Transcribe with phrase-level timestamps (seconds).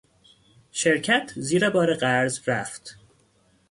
[0.71, 2.99] شرکت زیر بار قرض رفت.